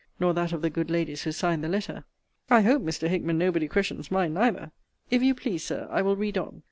nor 0.19 0.33
that 0.33 0.51
of 0.51 0.63
the 0.63 0.69
good 0.71 0.89
Ladies 0.89 1.21
who 1.21 1.31
signed 1.31 1.63
the 1.63 1.67
letter. 1.69 2.05
I 2.49 2.61
hope, 2.63 2.81
Mr. 2.81 3.07
Hickman, 3.07 3.37
nobody 3.37 3.67
questions 3.67 4.09
mine 4.09 4.33
neither? 4.33 4.71
If 5.11 5.21
you 5.21 5.35
please, 5.35 5.63
Sir, 5.63 5.87
I 5.91 6.01
will 6.01 6.15
read 6.15 6.39
on. 6.39 6.59